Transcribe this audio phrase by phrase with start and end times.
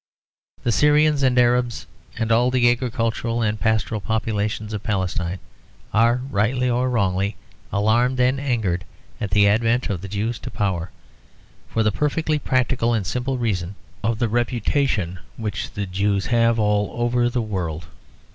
[0.63, 1.85] The Syrians and Arabs
[2.17, 5.37] and all the agricultural and pastoral populations of Palestine
[5.93, 7.35] are, rightly or wrongly,
[7.71, 8.83] alarmed and angered
[9.21, 10.89] at the advent of the Jews to power;
[11.69, 16.89] for the perfectly practical and simple reason of the reputation which the Jews have all
[16.99, 17.85] over the world.